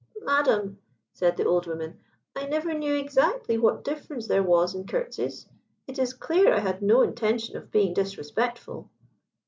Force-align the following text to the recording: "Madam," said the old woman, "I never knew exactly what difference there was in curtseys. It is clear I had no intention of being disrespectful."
"Madam," 0.23 0.79
said 1.13 1.37
the 1.37 1.45
old 1.45 1.67
woman, 1.67 1.99
"I 2.35 2.47
never 2.47 2.73
knew 2.73 2.95
exactly 2.95 3.59
what 3.59 3.83
difference 3.83 4.25
there 4.25 4.41
was 4.41 4.73
in 4.73 4.87
curtseys. 4.87 5.45
It 5.85 5.99
is 5.99 6.15
clear 6.15 6.51
I 6.51 6.59
had 6.59 6.81
no 6.81 7.03
intention 7.03 7.55
of 7.55 7.69
being 7.69 7.93
disrespectful." 7.93 8.89